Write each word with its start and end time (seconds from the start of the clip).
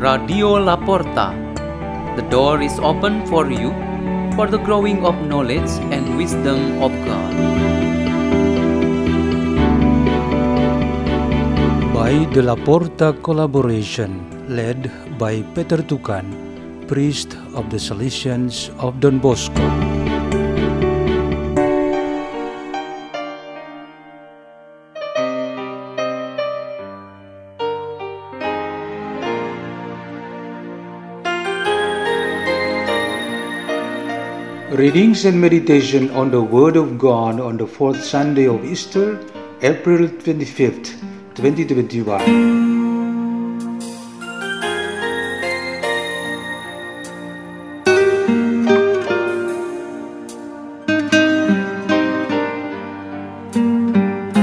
Radio 0.00 0.56
La 0.56 0.76
Porta. 0.78 1.36
The 2.16 2.24
door 2.30 2.62
is 2.62 2.78
open 2.80 3.26
for 3.26 3.50
you 3.52 3.68
for 4.34 4.46
the 4.46 4.56
growing 4.56 5.04
of 5.04 5.14
knowledge 5.28 5.68
and 5.92 6.16
wisdom 6.16 6.80
of 6.80 6.88
God. 7.04 7.34
By 11.92 12.24
the 12.32 12.40
La 12.40 12.56
Porta 12.56 13.12
collaboration, 13.22 14.24
led 14.48 14.90
by 15.18 15.42
Peter 15.54 15.84
Tukan, 15.84 16.32
priest 16.88 17.36
of 17.52 17.68
the 17.68 17.76
Salesians 17.76 18.72
of 18.80 19.00
Don 19.00 19.18
Bosco. 19.18 19.89
Readings 34.70 35.24
and 35.24 35.40
meditation 35.40 36.10
on 36.10 36.30
the 36.30 36.40
Word 36.40 36.76
of 36.76 36.96
God 36.96 37.40
on 37.40 37.56
the 37.56 37.66
fourth 37.66 38.04
Sunday 38.04 38.46
of 38.46 38.64
Easter, 38.64 39.18
April 39.62 40.06
25th, 40.06 40.94
2021. 41.34 42.22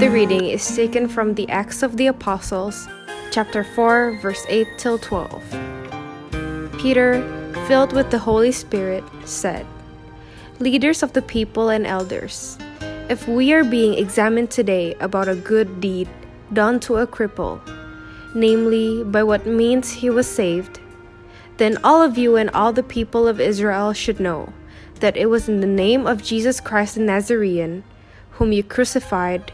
The 0.00 0.10
reading 0.12 0.44
is 0.44 0.76
taken 0.76 1.08
from 1.08 1.32
the 1.32 1.48
Acts 1.48 1.82
of 1.82 1.96
the 1.96 2.08
Apostles, 2.08 2.86
chapter 3.30 3.64
4, 3.64 4.18
verse 4.20 4.44
8 4.50 4.68
till 4.76 4.98
12. 4.98 5.32
Peter, 6.76 7.24
filled 7.66 7.94
with 7.94 8.10
the 8.10 8.18
Holy 8.18 8.52
Spirit, 8.52 9.02
said, 9.24 9.64
Leaders 10.60 11.02
of 11.02 11.14
the 11.14 11.22
people 11.22 11.70
and 11.70 11.86
elders, 11.86 12.58
if 13.08 13.26
we 13.26 13.54
are 13.54 13.64
being 13.64 13.94
examined 13.94 14.50
today 14.50 14.94
about 15.00 15.26
a 15.26 15.34
good 15.34 15.80
deed 15.80 16.06
done 16.52 16.78
to 16.78 16.96
a 16.96 17.06
cripple, 17.06 17.58
namely 18.34 19.02
by 19.02 19.22
what 19.22 19.46
means 19.46 19.90
he 19.90 20.10
was 20.10 20.26
saved, 20.26 20.78
then 21.56 21.78
all 21.82 22.02
of 22.02 22.18
you 22.18 22.36
and 22.36 22.50
all 22.50 22.74
the 22.74 22.82
people 22.82 23.26
of 23.26 23.40
Israel 23.40 23.94
should 23.94 24.20
know 24.20 24.52
that 24.96 25.16
it 25.16 25.30
was 25.30 25.48
in 25.48 25.62
the 25.62 25.66
name 25.66 26.06
of 26.06 26.22
Jesus 26.22 26.60
Christ 26.60 26.96
the 26.96 27.00
Nazarene, 27.00 27.82
whom 28.32 28.52
you 28.52 28.62
crucified, 28.62 29.50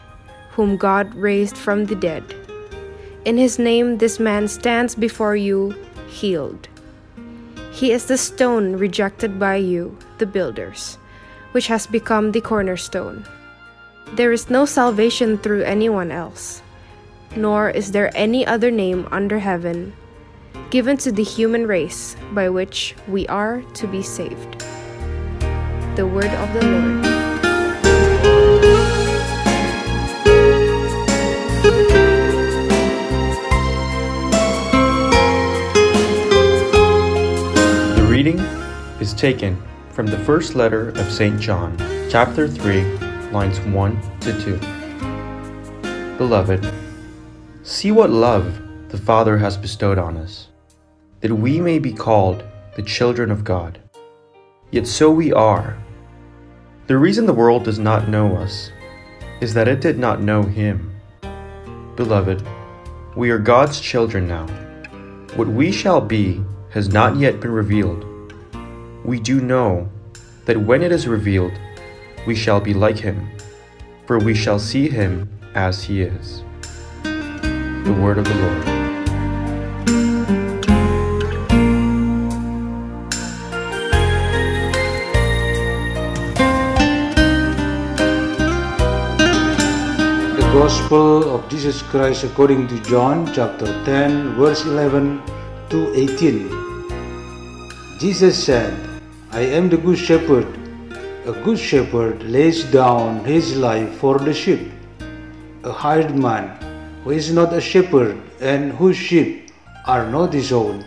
whom 0.50 0.76
God 0.76 1.14
raised 1.14 1.56
from 1.56 1.84
the 1.84 1.94
dead. 1.94 2.34
In 3.24 3.38
his 3.38 3.60
name, 3.60 3.98
this 3.98 4.18
man 4.18 4.48
stands 4.48 4.96
before 4.96 5.36
you 5.36 5.70
healed. 6.08 6.66
He 7.76 7.92
is 7.92 8.06
the 8.06 8.16
stone 8.16 8.76
rejected 8.76 9.38
by 9.38 9.56
you, 9.56 9.98
the 10.16 10.24
builders, 10.24 10.96
which 11.52 11.66
has 11.66 11.86
become 11.86 12.32
the 12.32 12.40
cornerstone. 12.40 13.26
There 14.14 14.32
is 14.32 14.48
no 14.48 14.64
salvation 14.64 15.36
through 15.36 15.64
anyone 15.64 16.10
else, 16.10 16.62
nor 17.36 17.68
is 17.68 17.92
there 17.92 18.10
any 18.16 18.46
other 18.46 18.70
name 18.70 19.06
under 19.12 19.40
heaven 19.40 19.92
given 20.70 20.96
to 20.96 21.12
the 21.12 21.22
human 21.22 21.66
race 21.66 22.16
by 22.32 22.48
which 22.48 22.94
we 23.08 23.26
are 23.28 23.60
to 23.74 23.86
be 23.86 24.02
saved. 24.02 24.64
The 25.96 26.06
word 26.06 26.32
of 26.32 26.54
the 26.54 26.64
Lord. 26.64 27.15
Is 39.06 39.14
taken 39.14 39.56
from 39.90 40.04
the 40.04 40.18
first 40.18 40.56
letter 40.56 40.88
of 40.88 41.12
St. 41.12 41.38
John, 41.40 41.76
chapter 42.10 42.48
3, 42.48 42.82
lines 43.30 43.60
1 43.60 44.18
to 44.22 44.42
2. 44.42 46.16
Beloved, 46.18 46.68
see 47.62 47.92
what 47.92 48.10
love 48.10 48.60
the 48.88 48.98
Father 48.98 49.38
has 49.38 49.56
bestowed 49.56 49.96
on 49.96 50.16
us, 50.16 50.48
that 51.20 51.32
we 51.32 51.60
may 51.60 51.78
be 51.78 51.92
called 51.92 52.42
the 52.74 52.82
children 52.82 53.30
of 53.30 53.44
God. 53.44 53.78
Yet 54.72 54.88
so 54.88 55.08
we 55.08 55.32
are. 55.32 55.78
The 56.88 56.98
reason 56.98 57.26
the 57.26 57.32
world 57.32 57.62
does 57.62 57.78
not 57.78 58.08
know 58.08 58.34
us 58.36 58.72
is 59.40 59.54
that 59.54 59.68
it 59.68 59.80
did 59.80 60.00
not 60.00 60.20
know 60.20 60.42
Him. 60.42 61.00
Beloved, 61.94 62.44
we 63.14 63.30
are 63.30 63.38
God's 63.38 63.78
children 63.78 64.26
now. 64.26 64.48
What 65.36 65.46
we 65.46 65.70
shall 65.70 66.00
be 66.00 66.42
has 66.70 66.88
not 66.88 67.14
yet 67.14 67.38
been 67.38 67.52
revealed. 67.52 68.15
We 69.06 69.20
do 69.20 69.40
know 69.40 69.88
that 70.46 70.60
when 70.60 70.82
it 70.82 70.90
is 70.90 71.06
revealed, 71.06 71.52
we 72.26 72.34
shall 72.34 72.58
be 72.58 72.74
like 72.74 72.98
him, 72.98 73.30
for 74.04 74.18
we 74.18 74.34
shall 74.34 74.58
see 74.58 74.88
him 74.88 75.30
as 75.54 75.84
he 75.84 76.02
is. 76.02 76.42
The 77.04 77.96
word 78.02 78.18
of 78.18 78.24
the 78.24 78.34
Lord. 78.34 78.66
The 90.34 90.50
Gospel 90.52 91.32
of 91.32 91.48
Jesus 91.48 91.80
Christ 91.80 92.24
according 92.24 92.66
to 92.66 92.82
John 92.82 93.32
chapter 93.32 93.66
10 93.84 94.34
verse 94.34 94.64
11 94.64 95.22
to 95.70 95.94
18. 95.94 96.50
Jesus 98.00 98.36
said, 98.36 98.85
I 99.36 99.40
am 99.56 99.68
the 99.68 99.76
good 99.76 99.98
shepherd. 99.98 100.46
A 101.26 101.32
good 101.44 101.58
shepherd 101.58 102.22
lays 102.22 102.64
down 102.64 103.22
his 103.22 103.54
life 103.54 103.98
for 103.98 104.18
the 104.18 104.32
sheep. 104.32 104.72
A 105.62 105.70
hired 105.70 106.16
man 106.16 106.56
who 107.04 107.10
is 107.10 107.30
not 107.30 107.52
a 107.52 107.60
shepherd 107.60 108.16
and 108.40 108.72
whose 108.72 108.96
sheep 108.96 109.50
are 109.86 110.08
not 110.10 110.32
his 110.32 110.52
own 110.52 110.86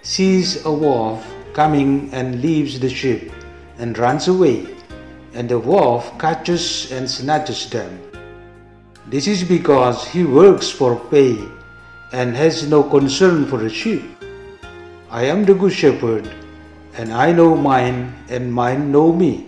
sees 0.00 0.64
a 0.64 0.72
wolf 0.72 1.20
coming 1.52 2.08
and 2.14 2.40
leaves 2.40 2.80
the 2.80 2.88
sheep 2.88 3.30
and 3.76 3.98
runs 3.98 4.26
away, 4.26 4.68
and 5.34 5.46
the 5.50 5.58
wolf 5.58 6.18
catches 6.18 6.90
and 6.92 7.04
snatches 7.04 7.68
them. 7.68 8.00
This 9.08 9.26
is 9.26 9.44
because 9.44 10.08
he 10.08 10.24
works 10.24 10.70
for 10.70 10.96
pay 11.12 11.36
and 12.10 12.34
has 12.34 12.66
no 12.66 12.84
concern 12.84 13.44
for 13.44 13.58
the 13.58 13.68
sheep. 13.68 14.02
I 15.10 15.24
am 15.24 15.44
the 15.44 15.52
good 15.52 15.74
shepherd, 15.74 16.26
and 16.96 17.12
I 17.12 17.32
know 17.32 17.54
mine, 17.54 18.14
and 18.28 18.52
mine 18.52 18.92
know 18.92 19.12
me. 19.12 19.46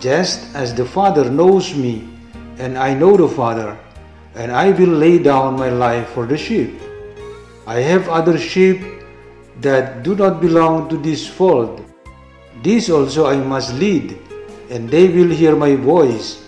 Just 0.00 0.54
as 0.54 0.74
the 0.74 0.84
Father 0.84 1.30
knows 1.30 1.74
me, 1.74 2.08
and 2.58 2.76
I 2.76 2.94
know 2.94 3.16
the 3.16 3.28
Father, 3.28 3.78
and 4.34 4.52
I 4.52 4.70
will 4.70 4.96
lay 5.04 5.18
down 5.18 5.58
my 5.58 5.70
life 5.70 6.08
for 6.10 6.26
the 6.26 6.36
sheep. 6.36 6.80
I 7.66 7.80
have 7.80 8.08
other 8.08 8.38
sheep 8.38 8.82
that 9.60 10.02
do 10.02 10.14
not 10.14 10.40
belong 10.40 10.88
to 10.88 10.96
this 10.96 11.26
fold. 11.26 11.84
These 12.62 12.90
also 12.90 13.26
I 13.26 13.36
must 13.36 13.74
lead, 13.74 14.18
and 14.70 14.88
they 14.88 15.08
will 15.08 15.30
hear 15.30 15.56
my 15.56 15.76
voice 15.76 16.42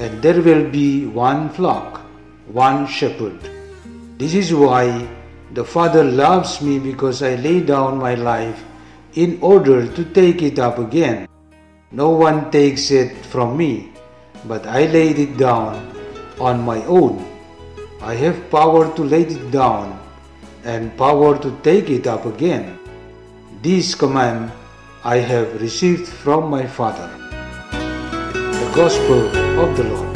and 0.00 0.22
there 0.22 0.40
will 0.40 0.68
be 0.70 1.06
one 1.06 1.50
flock, 1.50 2.00
one 2.46 2.86
shepherd. 2.86 3.38
This 4.16 4.34
is 4.34 4.54
why 4.54 5.08
the 5.52 5.64
Father 5.64 6.04
loves 6.04 6.62
me 6.62 6.78
because 6.78 7.22
I 7.22 7.34
lay 7.34 7.60
down 7.60 7.98
my 7.98 8.14
life 8.14 8.64
in 9.14 9.38
order 9.42 9.86
to 9.86 10.04
take 10.04 10.42
it 10.42 10.58
up 10.58 10.78
again. 10.78 11.26
No 11.90 12.10
one 12.10 12.50
takes 12.50 12.90
it 12.90 13.24
from 13.26 13.56
me, 13.56 13.92
but 14.46 14.66
I 14.66 14.86
laid 14.86 15.18
it 15.18 15.36
down 15.36 15.90
on 16.38 16.60
my 16.60 16.84
own. 16.86 17.26
I 18.00 18.14
have 18.14 18.50
power 18.50 18.94
to 18.94 19.02
lay 19.02 19.22
it 19.22 19.50
down 19.50 19.98
and 20.64 20.96
power 20.96 21.38
to 21.38 21.50
take 21.62 21.90
it 21.90 22.06
up 22.06 22.26
again. 22.26 22.78
This 23.62 23.94
command 23.94 24.52
I 25.04 25.16
have 25.16 25.60
received 25.60 26.06
from 26.06 26.48
my 26.48 26.66
Father. 26.66 27.10
The 27.72 28.72
Gospel 28.74 29.26
of 29.58 29.76
the 29.76 29.84
Lord. 29.84 30.09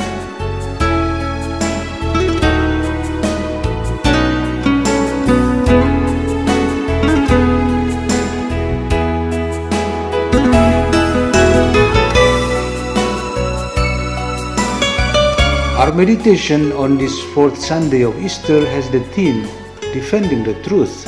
Our 15.74 15.92
meditation 15.92 16.70
on 16.70 16.98
this 16.98 17.18
fourth 17.34 17.58
Sunday 17.58 18.02
of 18.06 18.14
Easter 18.22 18.64
has 18.64 18.88
the 18.94 19.02
theme 19.10 19.42
Defending 19.90 20.44
the 20.44 20.54
Truth. 20.62 21.02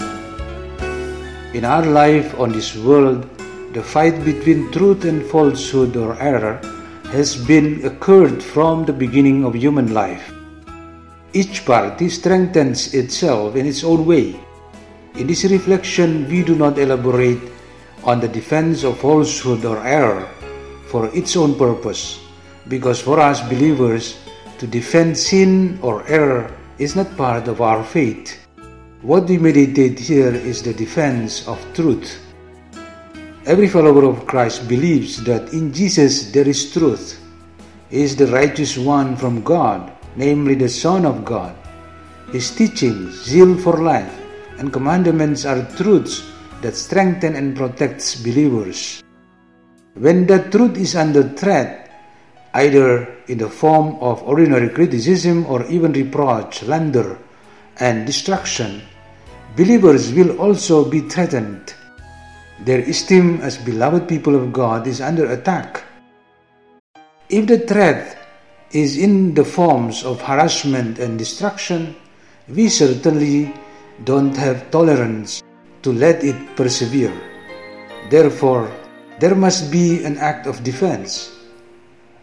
In 1.54 1.64
our 1.64 1.86
life 1.86 2.34
on 2.34 2.50
this 2.50 2.74
world, 2.74 3.30
the 3.72 3.80
fight 3.80 4.24
between 4.24 4.72
truth 4.72 5.04
and 5.04 5.24
falsehood 5.30 5.96
or 5.96 6.18
error 6.18 6.58
has 7.14 7.36
been 7.46 7.86
occurred 7.86 8.42
from 8.42 8.84
the 8.84 8.92
beginning 8.92 9.44
of 9.44 9.54
human 9.54 9.94
life. 9.94 10.34
Each 11.32 11.64
party 11.64 12.08
strengthens 12.08 12.92
itself 12.92 13.54
in 13.54 13.66
its 13.66 13.84
own 13.84 14.04
way. 14.04 14.34
In 15.14 15.28
this 15.28 15.44
reflection, 15.44 16.28
we 16.28 16.42
do 16.42 16.56
not 16.56 16.76
elaborate 16.76 17.52
on 18.02 18.18
the 18.18 18.28
defense 18.28 18.82
of 18.82 18.98
falsehood 18.98 19.64
or 19.64 19.78
error 19.86 20.26
for 20.90 21.06
its 21.14 21.36
own 21.36 21.54
purpose, 21.54 22.18
because 22.66 23.00
for 23.00 23.20
us 23.20 23.40
believers, 23.46 24.25
to 24.58 24.66
defend 24.66 25.16
sin 25.16 25.78
or 25.82 26.06
error 26.08 26.50
is 26.78 26.96
not 26.96 27.16
part 27.16 27.48
of 27.48 27.60
our 27.60 27.82
faith. 27.84 28.46
What 29.02 29.28
we 29.28 29.38
meditate 29.38 29.98
here 29.98 30.34
is 30.34 30.62
the 30.62 30.74
defense 30.74 31.46
of 31.46 31.60
truth. 31.74 32.20
Every 33.46 33.68
follower 33.68 34.04
of 34.04 34.26
Christ 34.26 34.66
believes 34.68 35.22
that 35.24 35.52
in 35.52 35.72
Jesus 35.72 36.32
there 36.32 36.48
is 36.48 36.72
truth. 36.72 37.22
He 37.90 38.02
is 38.02 38.16
the 38.16 38.26
righteous 38.26 38.76
one 38.76 39.16
from 39.16 39.42
God, 39.42 39.92
namely 40.16 40.56
the 40.56 40.68
Son 40.68 41.06
of 41.06 41.24
God. 41.24 41.54
His 42.32 42.50
teachings, 42.50 43.14
zeal 43.22 43.56
for 43.56 43.78
life, 43.78 44.10
and 44.58 44.72
commandments 44.72 45.44
are 45.44 45.62
truths 45.76 46.26
that 46.62 46.74
strengthen 46.74 47.36
and 47.36 47.54
protects 47.54 48.16
believers. 48.16 49.04
When 49.94 50.26
that 50.26 50.50
truth 50.50 50.76
is 50.76 50.96
under 50.96 51.22
threat, 51.22 51.85
either 52.56 53.04
in 53.28 53.36
the 53.36 53.48
form 53.48 54.00
of 54.00 54.22
ordinary 54.24 54.72
criticism 54.72 55.44
or 55.44 55.64
even 55.68 55.92
reproach, 55.92 56.64
slander, 56.64 57.18
and 57.78 58.06
destruction, 58.06 58.80
believers 59.56 60.12
will 60.12 60.40
also 60.40 60.88
be 60.88 61.00
threatened. 61.04 61.74
Their 62.64 62.80
esteem 62.80 63.44
as 63.44 63.60
beloved 63.60 64.08
people 64.08 64.34
of 64.34 64.52
God 64.52 64.86
is 64.86 65.04
under 65.04 65.28
attack. 65.28 65.84
If 67.28 67.46
the 67.46 67.60
threat 67.60 68.16
is 68.72 68.96
in 68.96 69.34
the 69.34 69.44
forms 69.44 70.02
of 70.02 70.22
harassment 70.24 70.98
and 70.98 71.18
destruction, 71.18 71.94
we 72.48 72.68
certainly 72.72 73.52
don't 74.04 74.36
have 74.36 74.70
tolerance 74.70 75.42
to 75.82 75.92
let 75.92 76.24
it 76.24 76.56
persevere. 76.56 77.12
Therefore, 78.08 78.72
there 79.20 79.34
must 79.34 79.70
be 79.70 80.04
an 80.04 80.16
act 80.16 80.46
of 80.46 80.64
defense. 80.64 81.35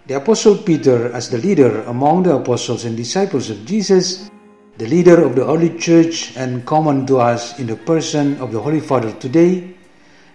The 0.05 0.17
Apostle 0.19 0.57
Peter, 0.57 1.13
as 1.13 1.29
the 1.29 1.37
leader 1.37 1.79
among 1.83 2.23
the 2.23 2.35
apostles 2.35 2.83
and 2.83 2.97
disciples 2.97 3.49
of 3.49 3.63
Jesus, 3.63 4.29
the 4.77 4.85
leader 4.85 5.23
of 5.23 5.33
the 5.33 5.47
early 5.47 5.79
church 5.79 6.35
and 6.35 6.65
common 6.65 7.07
to 7.07 7.19
us 7.19 7.57
in 7.57 7.67
the 7.67 7.77
person 7.77 8.35
of 8.41 8.51
the 8.51 8.59
Holy 8.59 8.81
Father 8.81 9.13
today, 9.13 9.73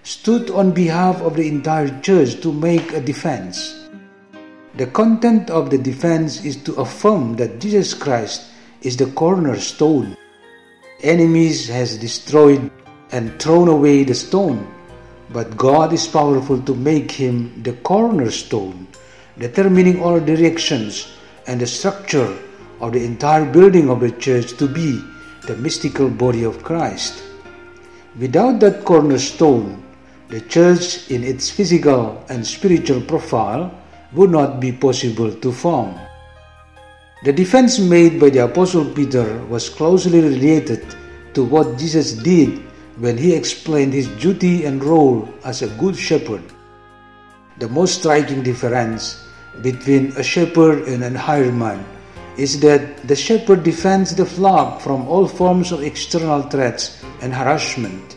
stood 0.05 0.49
on 0.49 0.73
behalf 0.73 1.21
of 1.21 1.37
the 1.37 1.47
entire 1.47 2.01
church 2.01 2.41
to 2.41 2.51
make 2.51 2.95
a 2.95 3.01
defense. 3.03 3.91
The 4.77 4.87
content 4.87 5.51
of 5.51 5.69
the 5.69 5.77
defense 5.77 6.47
is 6.47 6.57
to 6.65 6.73
affirm 6.81 7.37
that 7.37 7.61
Jesus 7.61 7.93
Christ 7.93 8.49
is 8.81 8.97
the 8.97 9.13
cornerstone. 9.13 10.17
Enemies 11.03 11.69
has 11.69 11.99
destroyed 11.99 12.71
and 13.13 13.39
thrown 13.39 13.69
away 13.69 14.05
the 14.05 14.15
stone, 14.15 14.65
but 15.29 15.59
God 15.59 15.93
is 15.93 16.09
powerful 16.09 16.57
to 16.63 16.75
make 16.75 17.11
him 17.13 17.63
the 17.63 17.75
cornerstone 17.85 18.89
determining 19.39 20.03
all 20.03 20.21
directions 20.21 21.15
and 21.47 21.61
the 21.61 21.67
structure 21.67 22.37
of 22.81 22.93
the 22.93 23.05
entire 23.05 23.45
building 23.45 23.89
of 23.91 24.01
the 24.01 24.11
church 24.13 24.57
to 24.59 24.67
be 24.67 25.03
the 25.47 25.57
mystical 25.57 26.09
body 26.09 26.45
of 26.45 26.63
Christ. 26.63 27.23
Without 28.19 28.61
that 28.61 28.85
cornerstone, 28.85 29.83
the 30.29 30.41
church 30.43 31.11
in 31.11 31.25
its 31.25 31.51
physical 31.51 32.23
and 32.29 32.47
spiritual 32.47 33.01
profile 33.01 33.73
would 34.13 34.31
not 34.31 34.61
be 34.61 34.73
possible 34.73 35.33
to 35.33 35.53
form. 35.53 35.99
The 37.25 37.33
defense 37.33 37.79
made 37.79 38.21
by 38.21 38.31
the 38.31 38.45
Apostle 38.45 38.85
Peter 38.95 39.45
was 39.47 39.69
closely 39.69 40.21
related 40.21 40.85
to 41.35 41.45
what 41.45 41.79
Jesus 41.79 42.13
did 42.13 42.59
when 42.99 43.17
he 43.17 43.35
explained 43.35 43.93
his 43.93 44.09
duty 44.21 44.65
and 44.65 44.83
role 44.83 45.29
as 45.45 45.63
a 45.63 45.69
good 45.79 45.97
shepherd. 45.97 46.43
The 47.59 47.69
most 47.69 48.01
striking 48.01 48.43
difference 48.43 49.28
between 49.63 50.13
a 50.17 50.23
shepherd 50.23 50.87
and 50.89 51.03
an 51.03 51.15
hired 51.15 51.55
man 51.55 51.85
is 52.37 52.61
that 52.61 53.07
the 53.09 53.17
shepherd 53.17 53.65
defends 53.65 54.15
the 54.15 54.25
flock 54.25 54.81
from 54.81 55.09
all 55.09 55.27
forms 55.27 55.73
of 55.73 55.83
external 55.83 56.43
threats 56.43 57.03
and 57.21 57.35
harassment, 57.35 58.15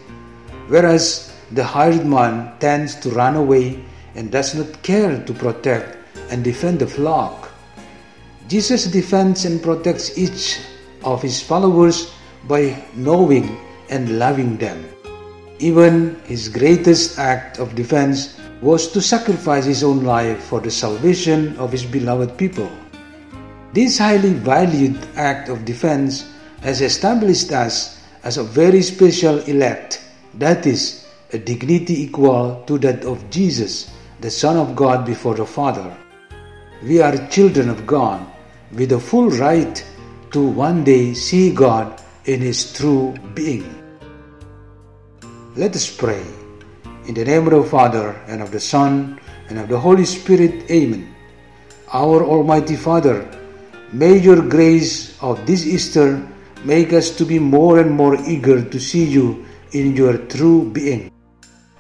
whereas 0.68 1.34
the 1.52 1.64
hired 1.64 2.06
man 2.06 2.54
tends 2.60 2.96
to 2.96 3.10
run 3.10 3.36
away 3.36 3.84
and 4.16 4.32
does 4.32 4.54
not 4.54 4.82
care 4.84 5.18
to 5.26 5.34
protect 5.34 5.98
and 6.30 6.44
defend 6.44 6.80
the 6.80 6.88
flock. 6.88 7.50
Jesus 8.48 8.86
defends 8.86 9.46
and 9.46 9.62
protects 9.62 10.18
each 10.18 10.60
of 11.04 11.22
his 11.22 11.42
followers 11.42 12.14
by 12.48 12.78
knowing 12.96 13.58
and 13.90 14.20
loving 14.20 14.58
them. 14.58 14.86
Even 15.60 16.20
his 16.26 16.50
greatest 16.50 17.18
act 17.18 17.60
of 17.60 17.76
defense 17.76 18.41
was 18.62 18.92
to 18.92 19.02
sacrifice 19.02 19.66
his 19.66 19.84
own 19.84 20.04
life 20.04 20.44
for 20.44 20.60
the 20.60 20.70
salvation 20.70 21.58
of 21.58 21.72
his 21.72 21.84
beloved 21.84 22.38
people. 22.38 22.70
This 23.74 23.98
highly 23.98 24.34
valued 24.34 25.00
act 25.16 25.50
of 25.50 25.66
defense 25.66 26.30
has 26.62 26.82
established 26.82 27.52
us 27.52 28.00
as 28.24 28.38
a 28.38 28.44
very 28.44 28.82
special 28.82 29.40
elect, 29.50 30.04
that 30.36 30.68
is, 30.68 31.08
a 31.34 31.40
dignity 31.40 32.04
equal 32.04 32.64
to 32.68 32.78
that 32.78 33.04
of 33.04 33.28
Jesus, 33.30 33.90
the 34.20 34.30
Son 34.30 34.58
of 34.58 34.76
God 34.76 35.06
before 35.06 35.34
the 35.34 35.46
Father. 35.46 35.98
We 36.84 37.02
are 37.02 37.28
children 37.30 37.70
of 37.70 37.88
God 37.88 38.26
with 38.74 38.92
a 38.92 39.00
full 39.00 39.30
right 39.30 39.84
to 40.32 40.46
one 40.46 40.84
day 40.84 41.14
see 41.14 41.52
God 41.52 42.02
in 42.26 42.42
His 42.42 42.74
true 42.74 43.16
being. 43.34 43.66
Let 45.56 45.76
us 45.76 45.90
pray. 45.90 46.41
In 47.12 47.16
the 47.16 47.26
name 47.26 47.46
of 47.48 47.52
the 47.52 47.70
Father, 47.70 48.16
and 48.30 48.42
of 48.42 48.52
the 48.52 48.60
Son, 48.62 49.20
and 49.50 49.60
of 49.60 49.68
the 49.68 49.78
Holy 49.78 50.06
Spirit, 50.06 50.72
Amen. 50.72 51.14
Our 51.92 52.24
Almighty 52.24 52.78
Father, 52.78 53.28
may 53.92 54.18
your 54.18 54.42
grace 54.48 55.22
of 55.22 55.46
this 55.46 55.68
Easter 55.68 56.26
make 56.64 56.94
us 56.94 57.12
to 57.18 57.26
be 57.26 57.38
more 57.38 57.82
and 57.82 57.92
more 57.92 58.16
eager 58.24 58.64
to 58.64 58.80
see 58.80 59.04
you 59.04 59.44
in 59.74 59.94
your 59.94 60.20
true 60.32 60.72
being. 60.72 61.12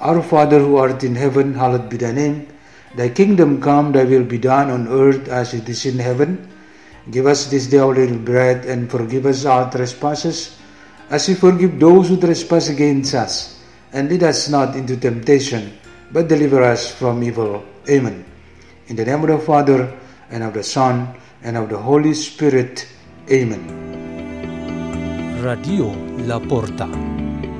Our 0.01 0.21
Father 0.21 0.59
who 0.59 0.75
art 0.75 1.05
in 1.05 1.15
heaven, 1.15 1.53
hallowed 1.53 1.87
be 1.87 1.95
thy 1.95 2.11
name. 2.11 2.47
Thy 2.97 3.07
kingdom 3.07 3.61
come, 3.61 3.93
thy 3.93 4.03
will 4.03 4.25
be 4.25 4.37
done 4.37 4.69
on 4.69 4.89
earth 4.89 5.29
as 5.29 5.53
it 5.53 5.69
is 5.69 5.85
in 5.85 5.97
heaven. 5.97 6.45
Give 7.09 7.25
us 7.25 7.45
this 7.45 7.67
day 7.67 7.77
our 7.77 7.95
little 7.95 8.19
bread, 8.19 8.65
and 8.65 8.91
forgive 8.91 9.25
us 9.25 9.45
our 9.45 9.71
trespasses, 9.71 10.59
as 11.09 11.29
we 11.29 11.35
forgive 11.35 11.79
those 11.79 12.09
who 12.09 12.19
trespass 12.19 12.67
against 12.67 13.15
us 13.15 13.61
and 13.93 14.10
lead 14.10 14.24
us 14.24 14.50
not 14.50 14.75
into 14.75 14.98
temptation, 14.98 15.77
but 16.12 16.27
deliver 16.27 16.63
us 16.63 16.91
from 16.91 17.24
evil. 17.24 17.63
Amen. 17.89 18.25
In 18.88 18.95
the 18.95 19.05
name 19.05 19.21
of 19.21 19.27
the 19.27 19.39
Father, 19.39 19.91
and 20.29 20.43
of 20.43 20.53
the 20.53 20.63
Son, 20.63 21.13
and 21.43 21.57
of 21.57 21.69
the 21.69 21.77
Holy 21.77 22.13
Spirit. 22.13 22.88
Amen. 23.29 23.62
Radio 25.43 25.91
La 26.25 26.39
Porta. 26.39 26.88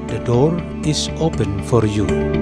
The 0.08 0.20
door 0.26 0.62
is 0.84 1.10
open 1.20 1.64
for 1.64 1.86
you. 1.86 2.41